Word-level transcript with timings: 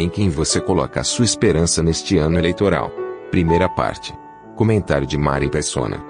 Em 0.00 0.08
quem 0.08 0.30
você 0.30 0.62
coloca 0.62 0.98
a 0.98 1.04
sua 1.04 1.26
esperança 1.26 1.82
neste 1.82 2.16
ano 2.16 2.38
eleitoral? 2.38 2.90
Primeira 3.30 3.68
parte. 3.68 4.14
Comentário 4.56 5.06
de 5.06 5.18
Mari 5.18 5.50
Persona. 5.50 6.02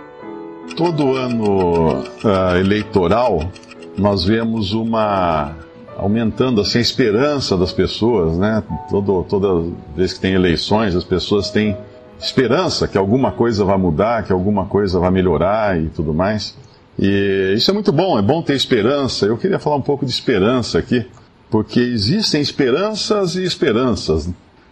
Todo 0.76 1.16
ano 1.16 2.04
ah, 2.24 2.56
eleitoral, 2.56 3.50
nós 3.98 4.24
vemos 4.24 4.74
uma 4.74 5.56
aumentando 5.96 6.60
assim 6.60 6.78
a 6.78 6.80
esperança 6.80 7.56
das 7.56 7.72
pessoas, 7.72 8.38
né? 8.38 8.62
Todo, 8.88 9.24
toda 9.24 9.68
vez 9.96 10.12
que 10.12 10.20
tem 10.20 10.34
eleições, 10.34 10.94
as 10.94 11.02
pessoas 11.02 11.50
têm 11.50 11.76
esperança 12.16 12.86
que 12.86 12.96
alguma 12.96 13.32
coisa 13.32 13.64
vai 13.64 13.76
mudar, 13.76 14.22
que 14.22 14.32
alguma 14.32 14.66
coisa 14.66 15.00
vai 15.00 15.10
melhorar 15.10 15.76
e 15.76 15.88
tudo 15.88 16.14
mais. 16.14 16.56
E 16.96 17.54
isso 17.56 17.68
é 17.72 17.74
muito 17.74 17.90
bom, 17.90 18.16
é 18.16 18.22
bom 18.22 18.40
ter 18.40 18.54
esperança. 18.54 19.26
Eu 19.26 19.36
queria 19.36 19.58
falar 19.58 19.74
um 19.74 19.82
pouco 19.82 20.06
de 20.06 20.12
esperança 20.12 20.78
aqui, 20.78 21.04
porque 21.50 21.80
existem 21.80 22.40
esperanças 22.40 23.34
e 23.34 23.42
esperanças. 23.42 24.30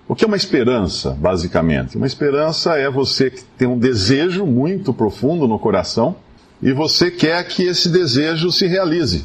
O 0.09 0.15
que 0.15 0.25
é 0.25 0.27
uma 0.29 0.37
esperança, 0.37 1.11
basicamente? 1.11 1.97
Uma 1.97 2.07
esperança 2.07 2.79
é 2.79 2.89
você 2.89 3.31
que 3.31 3.45
tem 3.45 3.69
um 3.69 3.79
desejo 3.79 4.47
muito 4.47 4.95
profundo 4.95 5.47
no 5.47 5.59
coração 5.59 6.17
e 6.62 6.73
você 6.73 7.11
quer 7.11 7.47
que 7.47 7.65
esse 7.65 7.89
desejo 7.91 8.51
se 8.51 8.67
realize. 8.67 9.25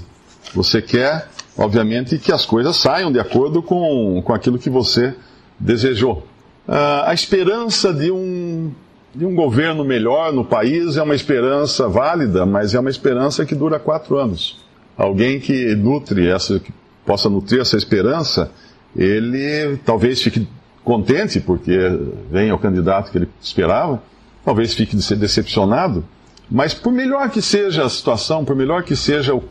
Você 0.54 0.82
quer, 0.82 1.30
obviamente, 1.58 2.18
que 2.18 2.32
as 2.32 2.46
coisas 2.46 2.76
saiam 2.76 3.12
de 3.12 3.20
acordo 3.20 3.62
com, 3.62 4.22
com 4.26 4.34
aquilo 4.34 4.60
que 4.60 4.70
você 4.70 5.16
desejou. 5.58 6.28
Ah, 6.68 7.06
a 7.08 7.14
esperança 7.14 7.94
de 7.94 8.12
um, 8.12 8.72
de 9.16 9.26
um 9.26 9.34
governo 9.36 9.86
melhor 9.86 10.34
no 10.34 10.44
país 10.44 10.98
é 10.98 11.04
uma 11.04 11.16
esperança 11.16 11.88
válida, 11.88 12.46
mas 12.46 12.74
é 12.74 12.80
uma 12.80 12.90
esperança 12.90 13.46
que 13.46 13.56
dura 13.56 13.80
quatro 13.80 14.18
anos. 14.18 14.64
Alguém 14.98 15.40
que 15.40 15.76
nutre 15.76 16.28
essa, 16.28 16.62
possa 17.06 17.30
nutrir 17.30 17.62
essa 17.62 17.78
esperança, 17.78 18.52
ele 18.96 19.78
talvez 19.86 20.22
fique 20.22 20.48
contente 20.84 21.40
porque 21.40 21.78
vem 22.30 22.52
o 22.52 22.58
candidato 22.58 23.12
que 23.12 23.18
ele 23.18 23.30
esperava, 23.42 24.02
talvez 24.44 24.74
fique 24.74 24.96
decepcionado, 24.96 26.04
mas 26.50 26.74
por 26.74 26.92
melhor 26.92 27.30
que 27.30 27.42
seja 27.42 27.86
a 27.86 27.90
situação, 27.90 28.44
por 28.44 28.56
melhor 28.56 28.84
que 28.84 28.96
seja 28.96 29.34
o, 29.34 29.44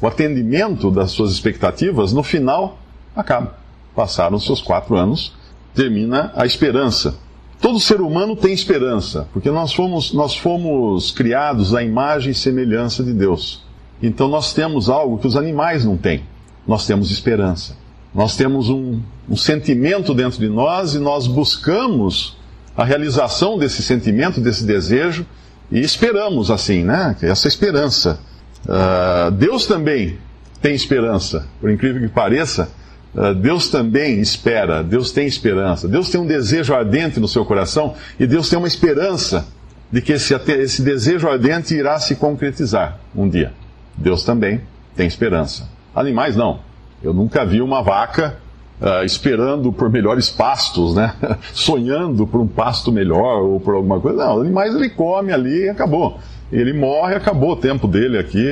o 0.00 0.06
atendimento 0.06 0.90
das 0.90 1.10
suas 1.10 1.32
expectativas, 1.32 2.12
no 2.12 2.22
final 2.22 2.78
acaba. 3.16 3.56
Passaram 3.94 4.38
seus 4.38 4.60
quatro 4.60 4.94
anos, 4.94 5.32
termina 5.74 6.32
a 6.36 6.46
esperança. 6.46 7.16
Todo 7.60 7.80
ser 7.80 8.00
humano 8.00 8.36
tem 8.36 8.52
esperança, 8.52 9.26
porque 9.32 9.50
nós 9.50 9.72
fomos, 9.72 10.12
nós 10.12 10.36
fomos 10.36 11.10
criados 11.10 11.74
à 11.74 11.82
imagem 11.82 12.30
e 12.30 12.34
semelhança 12.34 13.02
de 13.02 13.12
Deus. 13.12 13.64
Então 14.00 14.28
nós 14.28 14.52
temos 14.52 14.88
algo 14.88 15.18
que 15.18 15.26
os 15.26 15.36
animais 15.36 15.84
não 15.84 15.96
têm. 15.96 16.22
Nós 16.68 16.86
temos 16.86 17.10
esperança. 17.10 17.74
Nós 18.14 18.36
temos 18.36 18.68
um, 18.68 19.00
um 19.26 19.36
sentimento 19.36 20.12
dentro 20.12 20.38
de 20.38 20.48
nós 20.48 20.94
e 20.94 20.98
nós 20.98 21.26
buscamos 21.26 22.36
a 22.76 22.84
realização 22.84 23.58
desse 23.58 23.82
sentimento, 23.82 24.38
desse 24.38 24.64
desejo, 24.64 25.26
e 25.72 25.80
esperamos 25.80 26.50
assim, 26.50 26.84
né? 26.84 27.16
Essa 27.22 27.48
esperança. 27.48 28.20
Uh, 28.64 29.30
Deus 29.30 29.66
também 29.66 30.18
tem 30.60 30.74
esperança, 30.74 31.46
por 31.60 31.70
incrível 31.70 32.02
que 32.02 32.08
pareça. 32.08 32.70
Uh, 33.14 33.34
Deus 33.34 33.68
também 33.68 34.20
espera, 34.20 34.82
Deus 34.82 35.10
tem 35.10 35.26
esperança. 35.26 35.88
Deus 35.88 36.10
tem 36.10 36.20
um 36.20 36.26
desejo 36.26 36.74
ardente 36.74 37.18
no 37.18 37.28
seu 37.28 37.44
coração 37.44 37.94
e 38.20 38.26
Deus 38.26 38.48
tem 38.50 38.58
uma 38.58 38.68
esperança 38.68 39.46
de 39.90 40.02
que 40.02 40.12
esse, 40.12 40.34
esse 40.34 40.82
desejo 40.82 41.28
ardente 41.28 41.74
irá 41.74 41.98
se 41.98 42.14
concretizar 42.14 42.98
um 43.16 43.28
dia. 43.28 43.52
Deus 43.96 44.22
também 44.22 44.60
tem 44.94 45.06
esperança. 45.06 45.77
Animais 45.94 46.36
não. 46.36 46.60
Eu 47.02 47.12
nunca 47.12 47.44
vi 47.44 47.60
uma 47.60 47.82
vaca 47.82 48.36
uh, 48.80 49.04
esperando 49.04 49.72
por 49.72 49.90
melhores 49.90 50.28
pastos, 50.28 50.94
né? 50.94 51.14
Sonhando 51.52 52.26
por 52.26 52.40
um 52.40 52.46
pasto 52.46 52.90
melhor 52.90 53.42
ou 53.42 53.60
por 53.60 53.74
alguma 53.74 54.00
coisa. 54.00 54.24
Não, 54.24 54.40
animais 54.40 54.74
ele 54.74 54.90
come 54.90 55.32
ali 55.32 55.64
e 55.64 55.68
acabou. 55.68 56.18
Ele 56.50 56.72
morre, 56.72 57.14
acabou 57.14 57.52
o 57.52 57.56
tempo 57.56 57.86
dele 57.86 58.18
aqui. 58.18 58.44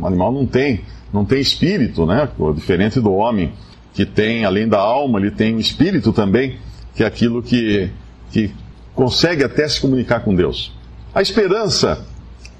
O 0.00 0.06
animal 0.06 0.32
não 0.32 0.46
tem, 0.46 0.80
não 1.12 1.24
tem 1.24 1.40
espírito, 1.40 2.04
né? 2.04 2.28
Diferente 2.54 3.00
do 3.00 3.12
homem 3.12 3.52
que 3.94 4.04
tem, 4.04 4.44
além 4.44 4.68
da 4.68 4.78
alma, 4.78 5.18
ele 5.18 5.30
tem 5.30 5.54
um 5.54 5.58
espírito 5.58 6.12
também, 6.12 6.58
que 6.94 7.02
é 7.02 7.06
aquilo 7.06 7.42
que, 7.42 7.90
que 8.30 8.50
consegue 8.94 9.42
até 9.42 9.66
se 9.66 9.80
comunicar 9.80 10.20
com 10.20 10.34
Deus. 10.34 10.74
A 11.14 11.22
esperança, 11.22 12.04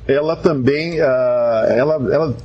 ela 0.09 0.35
também, 0.35 0.99
uh, 0.99 1.05
ela, 1.69 1.95
ela 2.11 2.37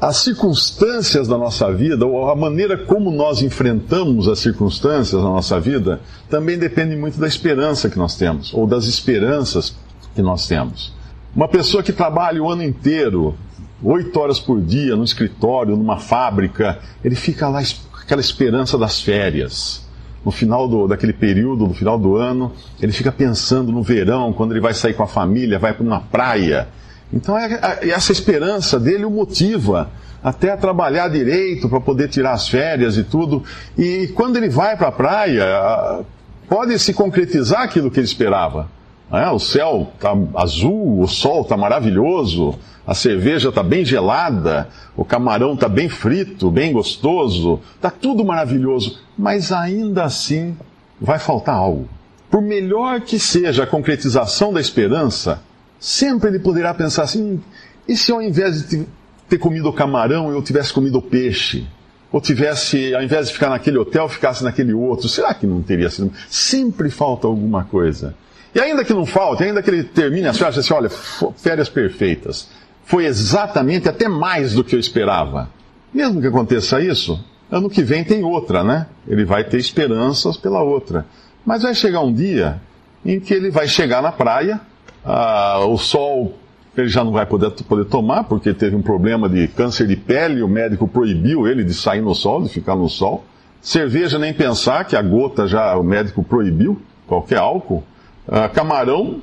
as 0.00 0.16
circunstâncias 0.18 1.28
da 1.28 1.36
nossa 1.36 1.70
vida, 1.72 2.06
ou 2.06 2.30
a 2.30 2.34
maneira 2.34 2.78
como 2.78 3.10
nós 3.10 3.42
enfrentamos 3.42 4.26
as 4.26 4.38
circunstâncias 4.38 5.22
da 5.22 5.28
nossa 5.28 5.60
vida, 5.60 6.00
também 6.30 6.58
depende 6.58 6.96
muito 6.96 7.20
da 7.20 7.28
esperança 7.28 7.90
que 7.90 7.98
nós 7.98 8.16
temos, 8.16 8.54
ou 8.54 8.66
das 8.66 8.86
esperanças 8.86 9.76
que 10.14 10.22
nós 10.22 10.46
temos. 10.48 10.94
Uma 11.36 11.46
pessoa 11.46 11.82
que 11.82 11.92
trabalha 11.92 12.42
o 12.42 12.50
ano 12.50 12.62
inteiro, 12.62 13.34
oito 13.82 14.18
horas 14.18 14.40
por 14.40 14.60
dia, 14.60 14.96
no 14.96 15.04
escritório, 15.04 15.76
numa 15.76 15.98
fábrica, 15.98 16.78
ele 17.04 17.14
fica 17.14 17.48
lá 17.48 17.62
com 17.90 17.98
aquela 17.98 18.20
esperança 18.20 18.78
das 18.78 19.00
férias. 19.00 19.86
No 20.24 20.30
final 20.30 20.68
do, 20.68 20.86
daquele 20.86 21.12
período, 21.12 21.66
no 21.66 21.74
final 21.74 21.98
do 21.98 22.16
ano, 22.16 22.52
ele 22.80 22.92
fica 22.92 23.10
pensando 23.10 23.72
no 23.72 23.82
verão, 23.82 24.32
quando 24.32 24.52
ele 24.52 24.60
vai 24.60 24.72
sair 24.72 24.94
com 24.94 25.02
a 25.02 25.06
família, 25.06 25.58
vai 25.58 25.74
para 25.74 25.82
uma 25.82 26.00
praia 26.00 26.68
então 27.12 27.36
é, 27.36 27.78
é, 27.82 27.90
essa 27.90 28.12
esperança 28.12 28.80
dele 28.80 29.04
o 29.04 29.10
motiva 29.10 29.90
até 30.22 30.52
a 30.52 30.56
trabalhar 30.56 31.08
direito 31.08 31.68
para 31.68 31.80
poder 31.80 32.08
tirar 32.08 32.32
as 32.32 32.48
férias 32.48 32.96
e 32.96 33.02
tudo. 33.02 33.42
E 33.76 34.08
quando 34.14 34.36
ele 34.36 34.48
vai 34.48 34.76
para 34.76 34.88
a 34.88 34.92
praia, 34.92 36.04
pode 36.48 36.78
se 36.78 36.94
concretizar 36.94 37.62
aquilo 37.62 37.90
que 37.90 37.98
ele 37.98 38.06
esperava. 38.06 38.68
É, 39.10 39.28
o 39.28 39.38
céu 39.38 39.92
está 39.94 40.16
azul, 40.36 41.00
o 41.00 41.08
sol 41.08 41.42
está 41.42 41.56
maravilhoso, 41.56 42.54
a 42.86 42.94
cerveja 42.94 43.50
está 43.50 43.62
bem 43.62 43.84
gelada, 43.84 44.68
o 44.96 45.04
camarão 45.04 45.52
está 45.52 45.68
bem 45.68 45.88
frito, 45.88 46.50
bem 46.50 46.72
gostoso, 46.72 47.60
está 47.74 47.90
tudo 47.90 48.24
maravilhoso. 48.24 49.00
Mas 49.18 49.52
ainda 49.52 50.04
assim 50.04 50.56
vai 51.00 51.18
faltar 51.18 51.56
algo. 51.56 51.88
Por 52.30 52.40
melhor 52.40 53.02
que 53.02 53.18
seja 53.18 53.64
a 53.64 53.66
concretização 53.66 54.52
da 54.52 54.60
esperança, 54.60 55.42
Sempre 55.82 56.28
ele 56.28 56.38
poderá 56.38 56.72
pensar 56.72 57.02
assim: 57.02 57.42
e 57.88 57.96
se 57.96 58.12
ao 58.12 58.22
invés 58.22 58.68
de 58.68 58.86
ter 59.28 59.36
comido 59.36 59.72
camarão 59.72 60.30
eu 60.30 60.40
tivesse 60.40 60.72
comido 60.72 61.02
peixe? 61.02 61.66
Ou 62.12 62.20
tivesse, 62.20 62.94
ao 62.94 63.02
invés 63.02 63.26
de 63.26 63.32
ficar 63.32 63.50
naquele 63.50 63.78
hotel, 63.78 64.08
ficasse 64.08 64.44
naquele 64.44 64.72
outro? 64.72 65.08
Será 65.08 65.34
que 65.34 65.44
não 65.44 65.60
teria 65.60 65.90
sido? 65.90 66.12
Sempre 66.28 66.88
falta 66.88 67.26
alguma 67.26 67.64
coisa. 67.64 68.14
E 68.54 68.60
ainda 68.60 68.84
que 68.84 68.92
não 68.92 69.04
falte, 69.04 69.42
ainda 69.42 69.60
que 69.60 69.70
ele 69.70 69.82
termine 69.82 70.28
as 70.28 70.38
férias, 70.38 70.58
assim, 70.58 70.72
olha, 70.72 70.90
férias 70.90 71.68
perfeitas. 71.68 72.48
Foi 72.84 73.06
exatamente 73.06 73.88
até 73.88 74.06
mais 74.06 74.52
do 74.52 74.62
que 74.62 74.76
eu 74.76 74.78
esperava. 74.78 75.50
Mesmo 75.92 76.20
que 76.20 76.26
aconteça 76.28 76.80
isso, 76.80 77.18
ano 77.50 77.68
que 77.68 77.82
vem 77.82 78.04
tem 78.04 78.22
outra, 78.22 78.62
né? 78.62 78.86
Ele 79.08 79.24
vai 79.24 79.42
ter 79.42 79.58
esperanças 79.58 80.36
pela 80.36 80.62
outra. 80.62 81.06
Mas 81.44 81.62
vai 81.62 81.74
chegar 81.74 82.02
um 82.02 82.12
dia 82.12 82.60
em 83.04 83.18
que 83.18 83.34
ele 83.34 83.50
vai 83.50 83.66
chegar 83.66 84.00
na 84.00 84.12
praia, 84.12 84.60
ah, 85.04 85.60
o 85.66 85.76
sol 85.76 86.34
ele 86.76 86.88
já 86.88 87.04
não 87.04 87.12
vai 87.12 87.26
poder, 87.26 87.50
poder 87.50 87.84
tomar, 87.84 88.24
porque 88.24 88.54
teve 88.54 88.74
um 88.74 88.82
problema 88.82 89.28
de 89.28 89.46
câncer 89.48 89.86
de 89.86 89.96
pele, 89.96 90.42
o 90.42 90.48
médico 90.48 90.88
proibiu 90.88 91.46
ele 91.46 91.62
de 91.64 91.74
sair 91.74 92.00
no 92.00 92.14
sol, 92.14 92.42
de 92.42 92.48
ficar 92.48 92.74
no 92.74 92.88
sol. 92.88 93.24
Cerveja 93.60 94.18
nem 94.18 94.32
pensar, 94.32 94.84
que 94.84 94.96
a 94.96 95.02
gota 95.02 95.46
já 95.46 95.76
o 95.76 95.82
médico 95.82 96.24
proibiu, 96.24 96.80
qualquer 97.06 97.38
álcool. 97.38 97.84
Ah, 98.26 98.48
camarão, 98.48 99.20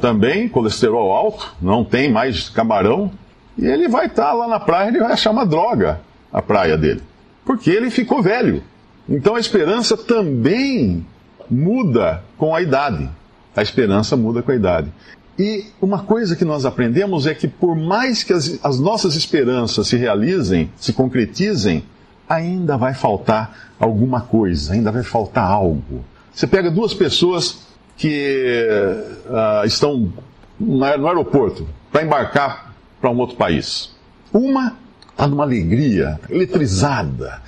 também, 0.00 0.48
colesterol 0.48 1.12
alto, 1.12 1.54
não 1.60 1.84
tem 1.84 2.10
mais 2.10 2.48
camarão. 2.48 3.10
E 3.56 3.66
ele 3.66 3.88
vai 3.88 4.06
estar 4.06 4.26
tá 4.26 4.32
lá 4.32 4.46
na 4.46 4.60
praia, 4.60 4.88
ele 4.88 5.00
vai 5.00 5.12
achar 5.12 5.30
uma 5.30 5.44
droga 5.44 6.00
a 6.32 6.40
praia 6.40 6.76
dele. 6.76 7.02
Porque 7.44 7.70
ele 7.70 7.90
ficou 7.90 8.22
velho. 8.22 8.62
Então 9.08 9.34
a 9.34 9.40
esperança 9.40 9.96
também 9.96 11.04
muda 11.50 12.22
com 12.36 12.54
a 12.54 12.62
idade. 12.62 13.08
A 13.58 13.62
esperança 13.62 14.16
muda 14.16 14.40
com 14.40 14.52
a 14.52 14.54
idade. 14.54 14.92
E 15.36 15.66
uma 15.80 16.04
coisa 16.04 16.36
que 16.36 16.44
nós 16.44 16.64
aprendemos 16.64 17.26
é 17.26 17.34
que, 17.34 17.48
por 17.48 17.74
mais 17.74 18.22
que 18.22 18.32
as, 18.32 18.58
as, 18.64 18.78
nossas 18.78 19.16
esperanças 19.16 19.88
se 19.88 19.96
realizem, 19.96 20.70
se 20.76 20.92
concretizem, 20.92 21.82
ainda 22.28 22.76
vai 22.76 22.94
faltar 22.94 23.72
alguma 23.80 24.20
coisa, 24.20 24.74
ainda 24.74 24.92
vai 24.92 25.02
faltar 25.02 25.44
algo. 25.44 26.04
Você 26.32 26.46
pega 26.46 26.70
duas 26.70 26.94
pessoas 26.94 27.66
que 27.96 28.64
uh, 29.26 29.66
estão 29.66 30.12
no 30.58 30.84
aeroporto 30.84 31.66
para 31.90 32.04
embarcar 32.04 32.72
para 33.00 33.10
um 33.10 33.18
outro 33.18 33.36
país. 33.36 33.90
Uma 34.32 34.76
está 35.10 35.26
numa 35.26 35.42
alegria, 35.42 36.20
eletrizada, 36.30 37.42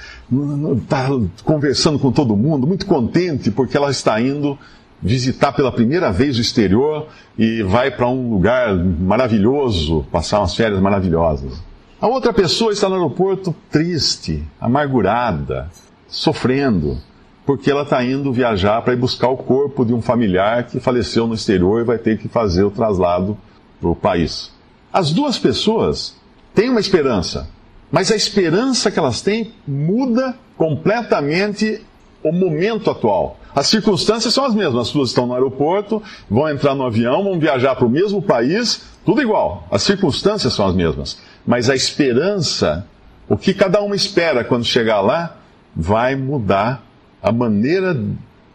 está 0.82 1.06
conversando 1.44 2.00
com 2.00 2.10
todo 2.10 2.36
mundo, 2.36 2.66
muito 2.66 2.84
contente 2.84 3.48
porque 3.48 3.76
ela 3.76 3.92
está 3.92 4.20
indo 4.20 4.58
visitar 5.02 5.52
pela 5.52 5.72
primeira 5.72 6.10
vez 6.10 6.36
o 6.36 6.40
exterior 6.40 7.08
e 7.38 7.62
vai 7.62 7.90
para 7.90 8.08
um 8.08 8.30
lugar 8.30 8.74
maravilhoso, 8.74 10.04
passar 10.10 10.40
umas 10.40 10.54
férias 10.54 10.80
maravilhosas. 10.80 11.62
A 12.00 12.06
outra 12.06 12.32
pessoa 12.32 12.72
está 12.72 12.88
no 12.88 12.94
aeroporto 12.94 13.54
triste, 13.70 14.42
amargurada, 14.60 15.70
sofrendo, 16.08 16.98
porque 17.44 17.70
ela 17.70 17.82
está 17.82 18.02
indo 18.04 18.32
viajar 18.32 18.80
para 18.82 18.92
ir 18.92 18.96
buscar 18.96 19.28
o 19.28 19.36
corpo 19.36 19.84
de 19.84 19.92
um 19.92 20.00
familiar 20.00 20.64
que 20.64 20.80
faleceu 20.80 21.26
no 21.26 21.34
exterior 21.34 21.80
e 21.80 21.84
vai 21.84 21.98
ter 21.98 22.18
que 22.18 22.28
fazer 22.28 22.62
o 22.62 22.70
traslado 22.70 23.36
para 23.80 23.90
o 23.90 23.96
país. 23.96 24.52
As 24.92 25.12
duas 25.12 25.38
pessoas 25.38 26.16
têm 26.54 26.70
uma 26.70 26.80
esperança, 26.80 27.48
mas 27.90 28.10
a 28.12 28.16
esperança 28.16 28.90
que 28.90 28.98
elas 28.98 29.20
têm 29.20 29.52
muda 29.66 30.36
completamente 30.56 31.82
o 32.22 32.32
momento 32.32 32.90
atual. 32.90 33.39
As 33.54 33.66
circunstâncias 33.66 34.32
são 34.32 34.44
as 34.44 34.54
mesmas. 34.54 34.88
As 34.88 34.92
duas 34.92 35.10
estão 35.10 35.26
no 35.26 35.34
aeroporto, 35.34 36.02
vão 36.28 36.48
entrar 36.48 36.74
no 36.74 36.84
avião, 36.84 37.24
vão 37.24 37.38
viajar 37.38 37.74
para 37.74 37.86
o 37.86 37.90
mesmo 37.90 38.22
país, 38.22 38.82
tudo 39.04 39.20
igual. 39.20 39.66
As 39.70 39.82
circunstâncias 39.82 40.52
são 40.52 40.66
as 40.66 40.74
mesmas. 40.74 41.18
Mas 41.46 41.68
a 41.68 41.74
esperança, 41.74 42.86
o 43.28 43.36
que 43.36 43.52
cada 43.52 43.80
uma 43.80 43.96
espera 43.96 44.44
quando 44.44 44.64
chegar 44.64 45.00
lá, 45.00 45.36
vai 45.74 46.14
mudar 46.16 46.84
a 47.22 47.32
maneira 47.32 47.96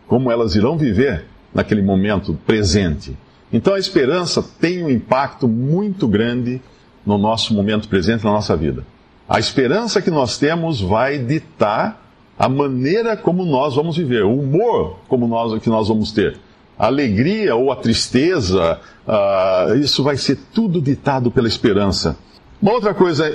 como 0.07 0.31
elas 0.31 0.56
irão 0.56 0.77
viver 0.77 1.25
naquele 1.53 1.81
momento 1.81 2.38
presente. 2.45 3.18
Então 3.51 3.74
a 3.74 3.80
esperança 3.80 4.44
tem 4.59 4.83
um 4.83 4.89
impacto 4.89 5.47
muito 5.47 6.07
grande 6.07 6.62
no 7.06 7.18
nosso 7.18 7.53
momento 7.53 7.88
presente, 7.88 8.25
na 8.25 8.31
nossa 8.31 8.56
vida. 8.56 8.86
A 9.27 9.39
esperança 9.39 10.01
que 10.01 10.12
nós 10.12 10.38
temos 10.38 10.81
vai 10.81 11.18
ditar 11.18 12.05
a 12.37 12.49
maneira 12.49 13.15
como 13.15 13.45
nós 13.45 13.75
vamos 13.75 13.97
viver, 13.97 14.23
o 14.23 14.39
humor 14.39 14.97
como 15.07 15.27
nós, 15.27 15.61
que 15.61 15.69
nós 15.69 15.87
vamos 15.87 16.11
ter, 16.11 16.37
a 16.77 16.87
alegria 16.87 17.55
ou 17.55 17.71
a 17.71 17.75
tristeza, 17.75 18.79
uh, 19.07 19.75
isso 19.75 20.03
vai 20.03 20.17
ser 20.17 20.37
tudo 20.53 20.81
ditado 20.81 21.31
pela 21.31 21.47
esperança. 21.47 22.17
Uma 22.61 22.73
outra 22.73 22.93
coisa 22.93 23.31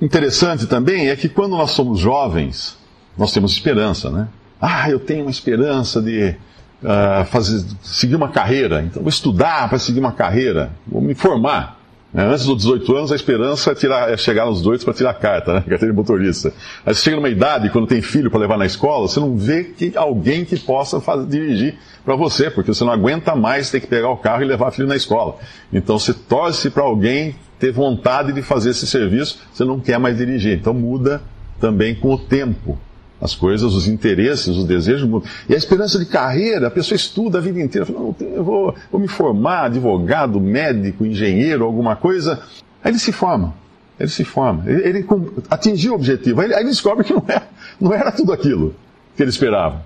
interessante 0.00 0.66
também 0.66 1.08
é 1.08 1.16
que 1.16 1.28
quando 1.28 1.56
nós 1.56 1.72
somos 1.72 1.98
jovens, 1.98 2.76
nós 3.16 3.32
temos 3.32 3.52
esperança, 3.52 4.10
né? 4.10 4.28
Ah, 4.60 4.88
eu 4.90 4.98
tenho 4.98 5.22
uma 5.22 5.30
esperança 5.30 6.00
de 6.00 6.36
uh, 6.82 7.24
fazer, 7.26 7.64
seguir 7.82 8.14
uma 8.14 8.28
carreira, 8.28 8.82
então 8.82 9.02
vou 9.02 9.10
estudar 9.10 9.68
para 9.68 9.78
seguir 9.78 10.00
uma 10.00 10.12
carreira, 10.12 10.72
vou 10.86 11.02
me 11.02 11.14
formar. 11.14 11.80
É, 12.14 12.22
antes 12.22 12.46
dos 12.46 12.58
18 12.58 12.96
anos, 12.96 13.12
a 13.12 13.16
esperança 13.16 13.72
é, 13.72 13.74
tirar, 13.74 14.08
é 14.08 14.16
chegar 14.16 14.46
nos 14.46 14.58
18 14.58 14.84
para 14.84 14.94
tirar 14.94 15.10
a 15.10 15.14
carta, 15.14 15.52
né? 15.52 15.60
carteira 15.66 15.92
de 15.92 15.92
motorista. 15.92 16.52
Aí 16.86 16.94
você 16.94 17.02
chega 17.02 17.16
numa 17.16 17.28
idade, 17.28 17.70
quando 17.70 17.88
tem 17.88 18.00
filho 18.00 18.30
para 18.30 18.38
levar 18.38 18.56
na 18.56 18.64
escola, 18.64 19.08
você 19.08 19.18
não 19.18 19.36
vê 19.36 19.64
que 19.64 19.96
alguém 19.96 20.44
que 20.44 20.56
possa 20.56 21.00
fazer, 21.00 21.26
dirigir 21.26 21.74
para 22.04 22.14
você, 22.14 22.50
porque 22.50 22.72
você 22.72 22.84
não 22.84 22.92
aguenta 22.92 23.34
mais 23.34 23.68
ter 23.68 23.80
que 23.80 23.88
pegar 23.88 24.10
o 24.10 24.16
carro 24.16 24.42
e 24.42 24.46
levar 24.46 24.70
filho 24.70 24.86
na 24.86 24.94
escola. 24.94 25.38
Então 25.72 25.98
você 25.98 26.14
torce 26.14 26.70
para 26.70 26.84
alguém 26.84 27.34
ter 27.58 27.72
vontade 27.72 28.32
de 28.32 28.42
fazer 28.42 28.70
esse 28.70 28.86
serviço, 28.86 29.40
você 29.52 29.64
não 29.64 29.80
quer 29.80 29.98
mais 29.98 30.16
dirigir. 30.16 30.56
Então 30.56 30.72
muda 30.72 31.20
também 31.58 31.96
com 31.96 32.12
o 32.12 32.18
tempo 32.18 32.78
as 33.24 33.34
coisas, 33.34 33.72
os 33.72 33.88
interesses, 33.88 34.48
os 34.48 34.66
desejos. 34.66 35.08
E 35.48 35.54
a 35.54 35.56
esperança 35.56 35.98
de 35.98 36.04
carreira, 36.04 36.66
a 36.66 36.70
pessoa 36.70 36.94
estuda 36.94 37.38
a 37.38 37.40
vida 37.40 37.58
inteira, 37.58 37.86
fala, 37.86 37.98
não, 37.98 38.14
eu 38.20 38.44
vou, 38.44 38.74
vou 38.92 39.00
me 39.00 39.08
formar, 39.08 39.64
advogado, 39.64 40.38
médico, 40.38 41.06
engenheiro, 41.06 41.64
alguma 41.64 41.96
coisa. 41.96 42.42
Aí 42.82 42.92
ele 42.92 42.98
se 42.98 43.12
forma. 43.12 43.54
Ele 43.98 44.10
se 44.10 44.24
forma. 44.24 44.64
Ele, 44.66 44.88
ele 44.88 45.06
atingiu 45.48 45.92
o 45.92 45.94
objetivo. 45.94 46.42
Aí, 46.42 46.52
ele 46.52 46.64
descobre 46.64 47.02
que 47.02 47.14
não 47.14 47.24
era, 47.26 47.48
não 47.80 47.94
era 47.94 48.12
tudo 48.12 48.30
aquilo 48.30 48.74
que 49.16 49.22
ele 49.22 49.30
esperava. 49.30 49.82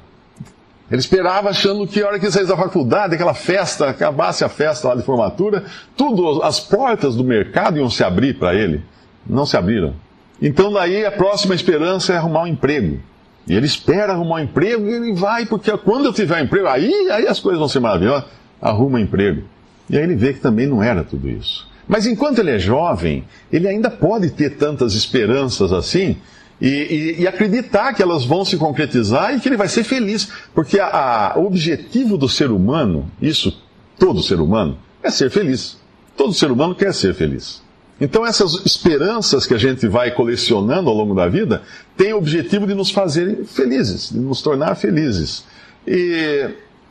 Ele 0.91 1.01
esperava 1.01 1.51
achando 1.51 1.87
que 1.87 2.03
a 2.03 2.09
hora 2.09 2.19
que 2.19 2.29
saísse 2.33 2.49
da 2.49 2.57
faculdade, 2.57 3.15
aquela 3.15 3.35
festa, 3.35 3.91
acabasse 3.91 4.43
a 4.43 4.49
festa 4.49 4.89
lá 4.89 4.95
de 4.97 5.03
formatura, 5.05 5.65
tudo, 5.97 6.43
as 6.43 6.59
portas 6.59 7.15
do 7.15 7.23
mercado 7.23 7.79
iam 7.79 7.89
se 7.89 8.03
abrir 8.03 8.37
para 8.37 8.53
ele. 8.53 8.83
Não 9.25 9.47
se 9.47 9.57
abriram. 9.57 9.95
Então 10.43 10.73
daí 10.73 11.07
a 11.07 11.13
próxima 11.13 11.55
esperança 11.55 12.13
é 12.13 12.17
arrumar 12.17 12.43
um 12.43 12.47
emprego. 12.49 12.99
E 13.47 13.55
ele 13.55 13.67
espera 13.67 14.13
arrumar 14.13 14.37
um 14.37 14.41
emprego 14.41 14.87
e 14.87 14.93
ele 14.93 15.13
vai, 15.15 15.47
porque 15.47 15.75
quando 15.79 16.07
eu 16.07 16.13
tiver 16.13 16.43
emprego, 16.43 16.67
aí, 16.67 17.11
aí 17.11 17.27
as 17.27 17.41
coisas 17.41 17.59
vão 17.59 17.69
ser 17.69 17.81
maravilhosas. 17.81 18.25
Arruma 18.61 18.99
um 18.99 19.01
emprego. 19.01 19.45
E 19.89 19.97
aí 19.97 20.03
ele 20.03 20.17
vê 20.17 20.35
que 20.35 20.41
também 20.41 20.67
não 20.67 20.83
era 20.83 21.03
tudo 21.03 21.29
isso. 21.29 21.67
Mas 21.89 22.07
enquanto 22.07 22.39
ele 22.41 22.51
é 22.51 22.59
jovem, 22.59 23.25
ele 23.51 23.67
ainda 23.67 23.91
pode 23.91 24.31
ter 24.31 24.57
tantas 24.57 24.95
esperanças 24.95 25.73
assim 25.73 26.17
e, 26.61 26.69
e, 26.69 27.23
e 27.23 27.27
acreditar 27.27 27.95
que 27.95 28.03
elas 28.03 28.25
vão 28.25 28.45
se 28.45 28.59
concretizar 28.59 29.35
e 29.35 29.41
que 29.41 29.49
ele 29.49 29.57
vai 29.57 29.69
ser 29.69 29.85
feliz. 29.85 30.29
Porque 30.55 30.79
o 30.79 31.47
objetivo 31.47 32.19
do 32.19 32.29
ser 32.29 32.51
humano, 32.51 33.11
isso, 33.23 33.63
todo 33.99 34.23
ser 34.23 34.41
humano, 34.41 34.77
é 35.03 35.11
ser 35.11 35.31
feliz. 35.31 35.79
Todo 36.17 36.35
ser 36.35 36.51
humano 36.51 36.75
quer 36.75 36.93
ser 36.93 37.15
feliz. 37.15 37.63
Então, 38.01 38.25
essas 38.25 38.65
esperanças 38.65 39.45
que 39.45 39.55
a 39.55 39.59
gente 39.59 39.89
vai 39.89 40.13
colecionando 40.13 40.89
ao 40.89 40.95
longo 40.95 41.15
da 41.15 41.29
vida 41.29 41.63
têm 41.97 42.13
o 42.13 42.19
objetivo 42.19 42.67
de 42.67 42.75
nos 42.75 42.91
fazer 42.91 43.45
felizes, 43.45 44.11
de 44.11 44.21
nos 44.21 44.41
tornar 44.41 44.77
felizes. 44.77 45.45
E 45.87 46.49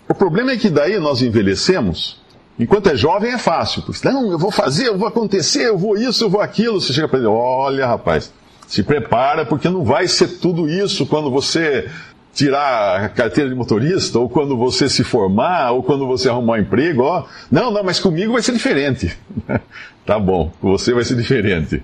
o 0.10 0.14
problema 0.14 0.52
é 0.52 0.58
que 0.58 0.70
daí 0.70 1.00
nós 1.00 1.22
envelhecemos. 1.22 2.20
Enquanto 2.60 2.90
é 2.90 2.96
jovem 2.96 3.32
é 3.32 3.38
fácil, 3.38 3.84
porque 3.84 4.08
não, 4.08 4.32
eu 4.32 4.40
vou 4.40 4.52
fazer, 4.52 4.88
eu 4.88 4.98
vou 4.98 5.08
acontecer, 5.08 5.68
eu 5.68 5.78
vou 5.78 5.96
isso, 5.96 6.24
eu 6.24 6.30
vou 6.30 6.42
aquilo. 6.42 6.82
Você 6.82 6.92
chega 6.92 7.08
para 7.08 7.20
ele, 7.20 7.28
olha 7.28 7.86
rapaz, 7.86 8.34
se 8.68 8.84
prepara 8.84 9.46
porque 9.46 9.70
não 9.70 9.84
vai 9.84 10.08
ser 10.08 10.40
tudo 10.40 10.68
isso 10.68 11.06
quando 11.06 11.32
você 11.32 11.90
tirar 12.38 13.04
a 13.04 13.10
carteira 13.10 13.50
de 13.50 13.56
motorista, 13.56 14.20
ou 14.20 14.30
quando 14.30 14.56
você 14.56 14.88
se 14.88 15.04
formar, 15.04 15.72
ou 15.72 15.82
quando 15.82 16.06
você 16.06 16.30
arrumar 16.30 16.54
um 16.54 16.58
emprego, 16.58 17.02
ó. 17.02 17.26
Não, 17.50 17.72
não, 17.72 17.84
mas 17.84 18.00
comigo 18.00 18.34
vai 18.34 18.44
ser 18.44 18.52
diferente. 18.52 19.18
tá 20.06 20.20
bom, 20.20 20.52
você 20.62 20.94
vai 20.94 21.04
ser 21.04 21.16
diferente. 21.16 21.82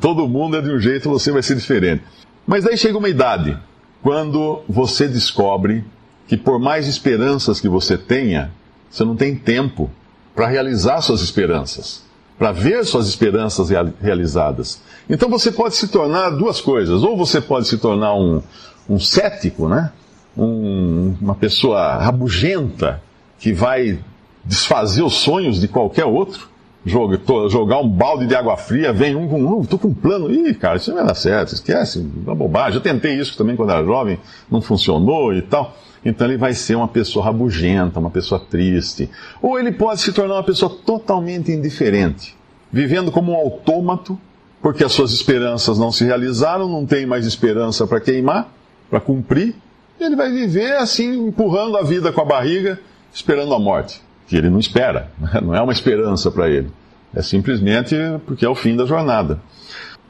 Todo 0.00 0.28
mundo 0.28 0.56
é 0.56 0.62
de 0.62 0.70
um 0.70 0.78
jeito, 0.78 1.10
você 1.10 1.32
vai 1.32 1.42
ser 1.42 1.56
diferente. 1.56 2.04
Mas 2.46 2.64
aí 2.64 2.78
chega 2.78 2.96
uma 2.96 3.08
idade, 3.08 3.58
quando 4.00 4.62
você 4.68 5.08
descobre 5.08 5.84
que 6.28 6.36
por 6.36 6.60
mais 6.60 6.86
esperanças 6.86 7.60
que 7.60 7.68
você 7.68 7.98
tenha, 7.98 8.52
você 8.88 9.04
não 9.04 9.16
tem 9.16 9.34
tempo 9.34 9.90
para 10.32 10.46
realizar 10.46 11.00
suas 11.00 11.22
esperanças, 11.22 12.04
para 12.38 12.52
ver 12.52 12.84
suas 12.84 13.08
esperanças 13.08 13.68
realizadas. 14.00 14.80
Então 15.10 15.28
você 15.28 15.50
pode 15.50 15.74
se 15.74 15.88
tornar 15.88 16.30
duas 16.30 16.60
coisas. 16.60 17.02
Ou 17.02 17.16
você 17.16 17.40
pode 17.40 17.66
se 17.66 17.78
tornar 17.78 18.14
um, 18.14 18.40
um 18.88 18.98
cético, 18.98 19.68
né? 19.68 19.92
Um, 20.36 21.16
uma 21.20 21.34
pessoa 21.34 21.96
rabugenta 21.96 23.02
que 23.38 23.52
vai 23.52 23.98
desfazer 24.44 25.02
os 25.02 25.14
sonhos 25.14 25.60
de 25.60 25.68
qualquer 25.68 26.04
outro, 26.04 26.48
joga, 26.86 27.20
jogar 27.48 27.78
um 27.78 27.88
balde 27.88 28.26
de 28.26 28.34
água 28.34 28.56
fria, 28.56 28.92
vem 28.92 29.14
um 29.14 29.28
com 29.28 29.42
um, 29.42 29.64
tô 29.64 29.78
com 29.78 29.88
um 29.88 29.94
plano, 29.94 30.32
ih, 30.32 30.54
cara, 30.54 30.76
isso 30.76 30.90
não 30.90 30.98
vai 30.98 31.06
dar 31.06 31.14
certo, 31.14 31.52
esquece, 31.52 31.98
uma 31.98 32.34
bobagem. 32.34 32.76
Eu 32.76 32.82
tentei 32.82 33.14
isso 33.14 33.36
também 33.36 33.56
quando 33.56 33.70
era 33.70 33.84
jovem, 33.84 34.18
não 34.50 34.60
funcionou 34.60 35.34
e 35.34 35.42
tal. 35.42 35.76
Então 36.04 36.26
ele 36.26 36.36
vai 36.36 36.54
ser 36.54 36.76
uma 36.76 36.88
pessoa 36.88 37.24
rabugenta, 37.24 37.98
uma 37.98 38.10
pessoa 38.10 38.40
triste. 38.40 39.10
Ou 39.42 39.58
ele 39.58 39.72
pode 39.72 40.00
se 40.00 40.12
tornar 40.12 40.34
uma 40.34 40.44
pessoa 40.44 40.74
totalmente 40.86 41.50
indiferente, 41.52 42.36
vivendo 42.72 43.10
como 43.10 43.32
um 43.32 43.36
autômato, 43.36 44.18
porque 44.62 44.84
as 44.84 44.92
suas 44.92 45.12
esperanças 45.12 45.78
não 45.78 45.92
se 45.92 46.04
realizaram, 46.04 46.68
não 46.68 46.86
tem 46.86 47.06
mais 47.06 47.26
esperança 47.26 47.86
para 47.86 48.00
queimar, 48.00 48.48
para 48.88 49.00
cumprir, 49.00 49.54
ele 50.00 50.16
vai 50.16 50.30
viver 50.30 50.76
assim, 50.76 51.28
empurrando 51.28 51.76
a 51.76 51.82
vida 51.82 52.12
com 52.12 52.20
a 52.20 52.24
barriga, 52.24 52.78
esperando 53.12 53.52
a 53.54 53.58
morte, 53.58 54.00
que 54.26 54.36
ele 54.36 54.48
não 54.48 54.58
espera, 54.58 55.10
não 55.42 55.54
é 55.54 55.60
uma 55.60 55.72
esperança 55.72 56.30
para 56.30 56.48
ele, 56.48 56.70
é 57.14 57.22
simplesmente 57.22 57.96
porque 58.26 58.44
é 58.44 58.48
o 58.48 58.54
fim 58.54 58.76
da 58.76 58.84
jornada. 58.84 59.40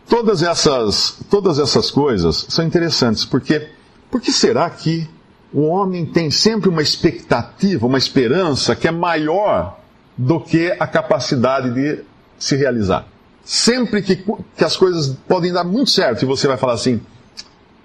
Todas 0.08 0.42
essas, 0.42 1.18
todas 1.28 1.58
essas 1.58 1.90
coisas 1.90 2.46
são 2.48 2.64
interessantes, 2.64 3.24
porque 3.24 3.68
por 4.10 4.20
que 4.20 4.32
será 4.32 4.68
que 4.70 5.08
o 5.52 5.62
homem 5.62 6.06
tem 6.06 6.30
sempre 6.30 6.68
uma 6.68 6.82
expectativa, 6.82 7.86
uma 7.86 7.98
esperança 7.98 8.74
que 8.74 8.88
é 8.88 8.90
maior 8.90 9.78
do 10.16 10.40
que 10.40 10.74
a 10.78 10.86
capacidade 10.86 11.72
de 11.72 12.02
se 12.38 12.56
realizar? 12.56 13.06
Sempre 13.44 14.02
que, 14.02 14.16
que 14.16 14.64
as 14.64 14.76
coisas 14.76 15.16
podem 15.26 15.52
dar 15.52 15.64
muito 15.64 15.90
certo 15.90 16.22
e 16.22 16.26
você 16.26 16.46
vai 16.46 16.56
falar 16.56 16.74
assim, 16.74 17.00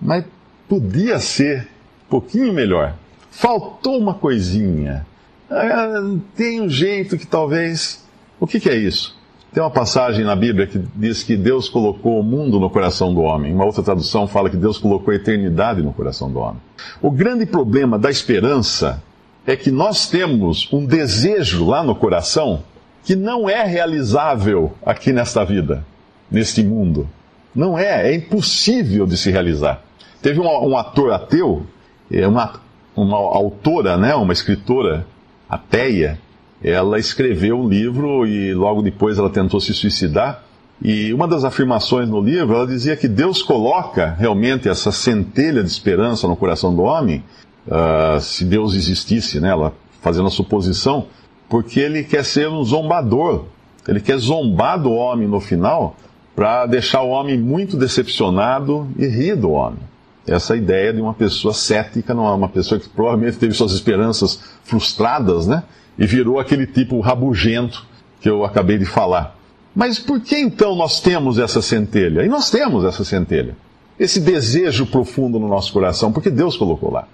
mas 0.02 0.26
podia 0.68 1.20
ser 1.20 1.68
um 2.08 2.10
pouquinho 2.10 2.54
melhor. 2.54 2.96
Faltou 3.32 3.98
uma 3.98 4.14
coisinha. 4.14 5.06
Ah, 5.50 6.16
tem 6.36 6.62
um 6.62 6.70
jeito 6.70 7.18
que 7.18 7.28
talvez 7.28 8.04
O 8.40 8.48
que, 8.48 8.60
que 8.60 8.70
é 8.70 8.76
isso? 8.76 9.16
Tem 9.54 9.62
uma 9.62 9.70
passagem 9.70 10.26
na 10.26 10.36
Bíblia 10.36 10.66
que 10.66 10.82
diz 10.96 11.22
que 11.22 11.38
Deus 11.38 11.70
colocou 11.70 12.20
o 12.20 12.24
mundo 12.24 12.60
no 12.60 12.70
coração 12.70 13.14
do 13.14 13.22
homem. 13.22 13.54
Uma 13.54 13.66
outra 13.66 13.84
tradução 13.84 14.28
fala 14.28 14.50
que 14.50 14.58
Deus 14.58 14.80
colocou 14.80 15.12
a 15.12 15.16
eternidade 15.16 15.82
no 15.84 15.94
coração 15.94 16.32
do 16.32 16.40
homem. 16.40 16.60
O 17.02 17.12
grande 17.12 17.46
problema 17.46 18.00
da 18.00 18.10
esperança 18.10 19.02
é 19.46 19.56
que 19.56 19.70
nós 19.70 20.10
temos 20.10 20.68
um 20.74 20.86
desejo 20.86 21.66
lá 21.66 21.84
no 21.84 21.94
coração 21.94 22.64
que 23.04 23.16
não 23.16 23.48
é 23.48 23.64
realizável 23.64 24.74
aqui 24.84 25.14
nesta 25.14 25.44
vida, 25.44 25.86
neste 26.32 26.64
mundo. 26.64 27.08
Não 27.54 27.78
é, 27.78 28.12
é 28.12 28.16
impossível 28.16 29.06
de 29.06 29.16
se 29.18 29.30
realizar. 29.30 29.84
Teve 30.24 30.40
um, 30.40 30.46
um 30.46 30.78
ator 30.78 31.12
ateu, 31.12 31.64
é 32.10 32.26
uma, 32.26 32.54
uma 32.96 33.18
autora, 33.18 33.98
né, 33.98 34.16
uma 34.16 34.32
escritora 34.32 35.06
ateia, 35.50 36.18
ela 36.64 36.98
escreveu 36.98 37.60
um 37.60 37.68
livro 37.68 38.26
e 38.26 38.54
logo 38.54 38.82
depois 38.82 39.20
ela 39.20 39.30
tentou 39.30 39.60
se 39.60 39.74
suicidar. 39.74 40.42
E 40.82 41.14
uma 41.14 41.28
das 41.28 41.44
afirmações 41.44 42.08
no 42.08 42.22
livro, 42.22 42.56
ela 42.56 42.66
dizia 42.66 42.96
que 42.96 43.10
Deus 43.10 43.42
coloca 43.42 44.16
realmente 44.18 44.70
essa 44.70 44.94
centelha 44.94 45.62
de 45.62 45.70
esperança 45.70 46.26
no 46.26 46.38
coração 46.38 46.74
do 46.74 46.84
homem, 46.84 47.22
uh, 47.68 48.18
se 48.22 48.46
Deus 48.46 48.76
existisse, 48.76 49.42
né, 49.42 49.50
ela 49.50 49.74
fazendo 50.02 50.28
a 50.28 50.32
suposição, 50.32 51.08
porque 51.50 51.82
ele 51.82 52.02
quer 52.02 52.24
ser 52.24 52.48
um 52.48 52.64
zombador. 52.64 53.44
Ele 53.86 54.00
quer 54.00 54.18
zombar 54.18 54.82
do 54.82 54.94
homem 54.94 55.28
no 55.28 55.42
final 55.42 55.98
para 56.34 56.66
deixar 56.66 57.02
o 57.02 57.10
homem 57.10 57.38
muito 57.38 57.76
decepcionado 57.76 58.88
e 58.98 59.06
rir 59.06 59.36
do 59.36 59.52
homem. 59.52 59.80
Essa 60.26 60.56
é 60.56 60.58
ideia 60.58 60.94
de 60.94 61.02
uma 61.02 61.14
pessoa 61.14 61.54
cética, 61.54 62.14
uma 62.14 62.48
pessoa 62.48 62.80
que 62.80 62.88
provavelmente 62.88 63.38
teve 63.38 63.54
suas 63.54 63.74
esperanças 63.74 64.40
frustradas, 64.64 65.48
né? 65.48 65.64
e 65.98 66.06
virou 66.06 66.40
aquele 66.40 66.66
tipo 66.66 67.00
rabugento 67.00 67.86
que 68.20 68.30
eu 68.30 68.44
acabei 68.44 68.78
de 68.78 68.86
falar. 68.86 69.38
Mas 69.76 70.00
por 70.00 70.20
que 70.20 70.38
então 70.38 70.76
nós 70.76 71.00
temos 71.00 71.38
essa 71.40 71.62
centelha? 71.62 72.24
E 72.24 72.30
nós 72.30 72.50
temos 72.50 72.86
essa 72.86 73.04
centelha. 73.04 73.56
Esse 74.00 74.20
desejo 74.20 74.86
profundo 74.86 75.40
no 75.40 75.48
nosso 75.48 75.74
coração, 75.74 76.12
porque 76.12 76.30
Deus 76.30 76.58
colocou 76.58 76.92
lá. 76.92 77.08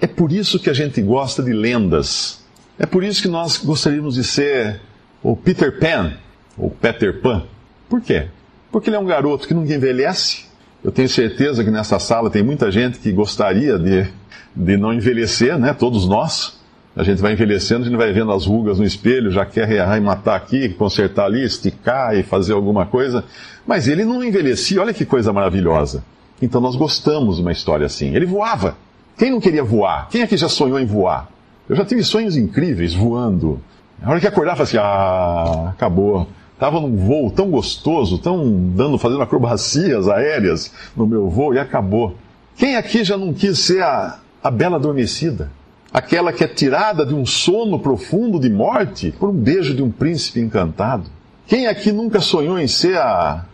É 0.00 0.06
por 0.06 0.32
isso 0.32 0.58
que 0.58 0.70
a 0.70 0.72
gente 0.72 1.02
gosta 1.02 1.42
de 1.42 1.52
lendas. 1.52 2.42
É 2.78 2.86
por 2.86 3.04
isso 3.04 3.22
que 3.22 3.28
nós 3.28 3.58
gostaríamos 3.58 4.14
de 4.14 4.24
ser 4.24 4.80
o 5.22 5.36
Peter 5.36 5.78
Pan, 5.78 6.14
ou 6.56 6.70
Peter 6.70 7.20
Pan. 7.20 7.44
Por 7.88 8.00
quê? 8.00 8.28
Porque 8.70 8.88
ele 8.88 8.96
é 8.96 8.98
um 8.98 9.06
garoto 9.06 9.46
que 9.46 9.54
nunca 9.54 9.74
envelhece. 9.74 10.46
Eu 10.84 10.92
tenho 10.92 11.08
certeza 11.08 11.64
que 11.64 11.70
nessa 11.70 11.98
sala 11.98 12.28
tem 12.28 12.42
muita 12.42 12.70
gente 12.70 12.98
que 12.98 13.10
gostaria 13.10 13.78
de, 13.78 14.06
de 14.54 14.76
não 14.76 14.92
envelhecer, 14.92 15.58
né? 15.58 15.72
Todos 15.72 16.06
nós. 16.06 16.62
A 16.94 17.02
gente 17.02 17.22
vai 17.22 17.32
envelhecendo, 17.32 17.80
a 17.80 17.84
gente 17.86 17.96
vai 17.96 18.12
vendo 18.12 18.30
as 18.30 18.44
rugas 18.46 18.78
no 18.78 18.84
espelho, 18.84 19.30
já 19.30 19.46
quer 19.46 20.00
matar 20.00 20.36
aqui, 20.36 20.68
consertar 20.68 21.24
ali, 21.24 21.42
esticar 21.42 22.14
e 22.14 22.22
fazer 22.22 22.52
alguma 22.52 22.84
coisa. 22.84 23.24
Mas 23.66 23.88
ele 23.88 24.04
não 24.04 24.22
envelhecia, 24.22 24.80
olha 24.80 24.92
que 24.92 25.06
coisa 25.06 25.32
maravilhosa. 25.32 26.04
Então 26.40 26.60
nós 26.60 26.76
gostamos 26.76 27.36
de 27.36 27.42
uma 27.42 27.50
história 27.50 27.86
assim. 27.86 28.14
Ele 28.14 28.26
voava. 28.26 28.76
Quem 29.16 29.30
não 29.30 29.40
queria 29.40 29.64
voar? 29.64 30.08
Quem 30.10 30.22
aqui 30.22 30.36
já 30.36 30.50
sonhou 30.50 30.78
em 30.78 30.84
voar? 30.84 31.28
Eu 31.66 31.74
já 31.74 31.84
tive 31.84 32.04
sonhos 32.04 32.36
incríveis 32.36 32.92
voando. 32.92 33.58
A 34.02 34.10
hora 34.10 34.20
que 34.20 34.26
acordar, 34.26 34.54
falei 34.54 34.64
assim: 34.64 34.76
ah, 34.76 35.70
acabou. 35.70 36.28
Estava 36.54 36.80
num 36.80 36.96
voo 36.96 37.30
tão 37.30 37.50
gostoso, 37.50 38.18
tão 38.18 38.70
dando, 38.74 38.96
fazendo 38.96 39.22
acrobacias 39.22 40.08
aéreas 40.08 40.72
no 40.96 41.06
meu 41.06 41.28
voo 41.28 41.52
e 41.52 41.58
acabou. 41.58 42.16
Quem 42.56 42.76
aqui 42.76 43.04
já 43.04 43.16
não 43.16 43.34
quis 43.34 43.58
ser 43.58 43.82
a, 43.82 44.18
a 44.42 44.50
bela 44.50 44.76
adormecida? 44.76 45.50
aquela 45.94 46.32
que 46.32 46.42
é 46.42 46.48
tirada 46.48 47.06
de 47.06 47.14
um 47.14 47.24
sono 47.24 47.78
profundo 47.78 48.40
de 48.40 48.50
morte 48.50 49.12
por 49.12 49.28
um 49.28 49.32
beijo 49.32 49.76
de 49.76 49.80
um 49.80 49.92
príncipe 49.92 50.40
encantado. 50.40 51.04
Quem 51.46 51.68
aqui 51.68 51.92
nunca 51.92 52.20
sonhou 52.20 52.58
em 52.58 52.66
ser 52.66 52.98
a. 52.98 53.44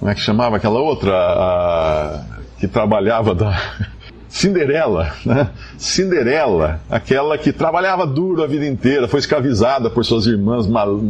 Como 0.00 0.10
é 0.10 0.14
que 0.14 0.20
chamava 0.20 0.56
aquela 0.56 0.80
outra? 0.80 1.12
A, 1.14 2.24
que 2.58 2.66
trabalhava 2.66 3.34
da. 3.36 3.86
Cinderela, 4.30 5.12
né? 5.26 5.50
Cinderela, 5.76 6.80
aquela 6.88 7.36
que 7.36 7.52
trabalhava 7.52 8.06
duro 8.06 8.44
a 8.44 8.46
vida 8.46 8.64
inteira, 8.64 9.08
foi 9.08 9.18
escravizada 9.18 9.90
por 9.90 10.04
suas 10.04 10.24
irmãs 10.24 10.68
mal, 10.68 11.00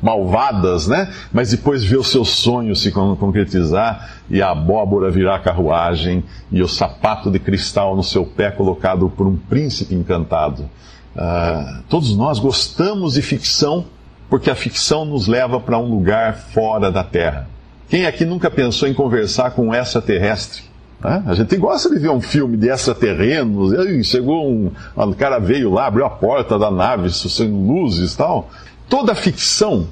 malvadas, 0.00 0.86
né? 0.86 1.12
Mas 1.32 1.50
depois 1.50 1.82
viu 1.82 2.04
seus 2.04 2.28
sonhos 2.28 2.80
se 2.80 2.92
concretizar 2.92 4.20
e 4.30 4.40
a 4.40 4.52
abóbora 4.52 5.10
virar 5.10 5.40
carruagem 5.40 6.22
e 6.52 6.62
o 6.62 6.68
sapato 6.68 7.32
de 7.32 7.40
cristal 7.40 7.96
no 7.96 8.04
seu 8.04 8.24
pé 8.24 8.52
colocado 8.52 9.10
por 9.10 9.26
um 9.26 9.36
príncipe 9.36 9.96
encantado. 9.96 10.70
Uh, 11.16 11.82
todos 11.88 12.16
nós 12.16 12.38
gostamos 12.38 13.14
de 13.14 13.22
ficção 13.22 13.86
porque 14.30 14.50
a 14.50 14.54
ficção 14.54 15.04
nos 15.04 15.26
leva 15.26 15.58
para 15.58 15.76
um 15.78 15.90
lugar 15.90 16.36
fora 16.36 16.92
da 16.92 17.02
Terra. 17.02 17.48
Quem 17.88 18.06
aqui 18.06 18.24
nunca 18.24 18.48
pensou 18.48 18.86
em 18.88 18.94
conversar 18.94 19.50
com 19.50 19.68
um 19.68 19.74
extraterrestre? 19.74 20.67
Né? 21.02 21.22
A 21.26 21.34
gente 21.34 21.56
gosta 21.56 21.88
de 21.90 21.98
ver 21.98 22.10
um 22.10 22.20
filme 22.20 22.56
de 22.56 22.68
extraterrenos, 22.68 23.72
e 23.72 24.02
chegou 24.04 24.50
um, 24.50 24.70
um 24.96 25.12
cara 25.12 25.38
veio 25.38 25.72
lá, 25.72 25.86
abriu 25.86 26.04
a 26.04 26.10
porta 26.10 26.58
da 26.58 26.70
nave, 26.70 27.10
sem 27.10 27.48
luzes 27.48 28.14
e 28.14 28.16
tal. 28.16 28.50
Toda 28.88 29.14
ficção 29.14 29.86